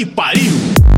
que 0.00 0.06
pariu! 0.06 0.89